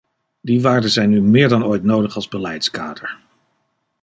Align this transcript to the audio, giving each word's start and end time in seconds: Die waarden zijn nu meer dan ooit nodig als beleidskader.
Die 0.41 0.61
waarden 0.61 0.89
zijn 0.89 1.09
nu 1.09 1.21
meer 1.21 1.49
dan 1.49 1.63
ooit 1.65 1.83
nodig 1.83 2.15
als 2.15 2.27
beleidskader. 2.27 3.17